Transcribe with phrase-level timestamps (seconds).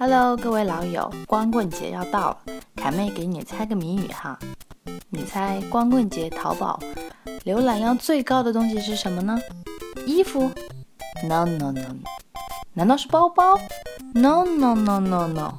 [0.00, 2.38] Hello，各位老友，光棍节要到了，
[2.76, 4.38] 凯妹给你猜个谜语哈，
[5.10, 6.78] 你猜光棍节淘宝
[7.44, 9.36] 浏览量最高的东西是什么呢？
[10.06, 10.48] 衣服
[11.24, 11.96] ？No No No，
[12.74, 13.58] 难道是包包
[14.14, 15.54] ？No No No No No，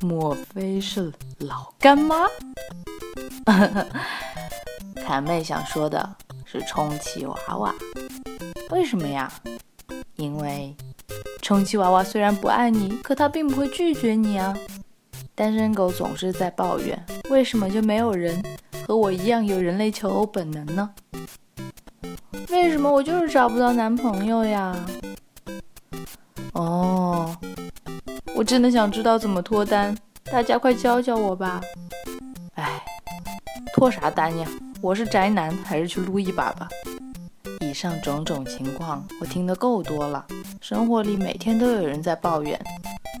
[0.00, 2.16] 莫非是老干妈？
[5.04, 6.16] 凯妹想说的
[6.46, 7.74] 是充气娃娃，
[8.70, 9.30] 为什么呀？
[10.16, 10.74] 因为。
[11.42, 14.56] 充气娃娃虽然不爱你，可它并不会拒绝你啊。
[15.34, 18.42] 单身狗总是在抱怨，为什么就没有人
[18.86, 20.90] 和我一样有人类求偶本能呢？
[22.50, 24.76] 为什么我就是找不到男朋友呀？
[26.52, 27.34] 哦，
[28.34, 29.96] 我真的想知道怎么脱单，
[30.30, 31.60] 大家快教教我吧。
[32.54, 32.82] 哎，
[33.74, 34.46] 脱啥单呀？
[34.82, 36.68] 我是宅男，还是去撸一把吧。
[37.60, 40.26] 以上种种情况，我听得够多了。
[40.60, 42.60] 生活里每天都有人在抱怨，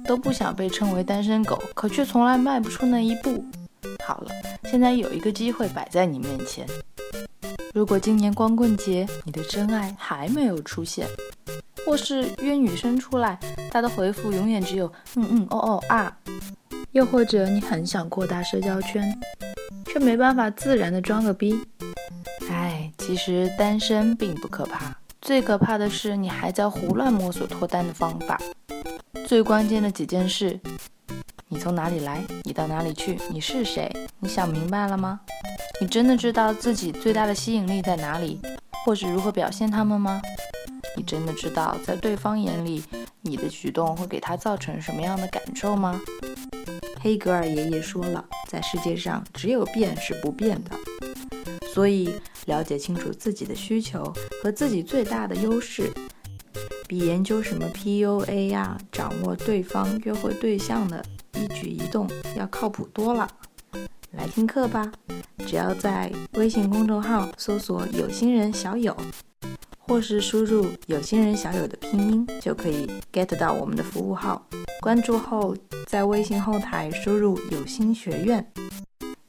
[0.06, 3.42] 都不想被称为单身狗，可却从来迈不出那一步。
[4.04, 4.30] 好了，
[4.64, 6.66] 现在有一个机会摆在你面前。
[7.72, 11.06] 如果今年光棍节你的真爱还没有出现，
[11.86, 13.38] 或是约女生出来，
[13.70, 16.14] 她的回复永远只有嗯嗯哦哦啊，
[16.92, 19.18] 又或者你很想扩大社交圈，
[19.86, 21.58] 却没办法自然的装个逼。
[22.50, 28.40] 哎，其实单身并不可怕，最可怕的是你还在胡乱摸索脱单的方法。
[29.26, 30.58] 最关键的几件事：
[31.48, 32.22] 你从哪里来？
[32.42, 33.18] 你到哪里去？
[33.30, 33.94] 你是谁？
[34.18, 35.20] 你想明白了吗？
[35.78, 38.40] 你真的知道自己最大的吸引力在哪里，
[38.84, 40.22] 或是如何表现他们吗？
[40.96, 42.82] 你真的知道在对方眼里，
[43.20, 46.00] 你的举动会给他造成什么样的感受吗？
[46.98, 50.70] 黑格尔爷爷说了，在世界上只有变是不变的。
[51.72, 52.12] 所以，
[52.46, 55.90] 了解清楚自己的需求和自己最大的优势，
[56.88, 61.04] 比研究什么 PUA 呀、掌握对方约会对象的
[61.34, 63.28] 一举一动要靠谱多了。
[64.12, 64.90] 来听课吧，
[65.46, 68.96] 只要在微信公众号搜索“有心人小友”，
[69.78, 74.44] 或是输入“有心人小友”的拼音，就可以 get 到我们的服务号。
[74.80, 75.54] 关注后，
[75.86, 78.44] 在微信后台输入“有心学院”。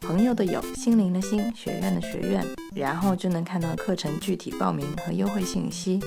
[0.02, 2.44] 朋友的友，心灵的心，学院的学院，
[2.76, 6.00] 然后就能看到课程具体报名和优惠信息。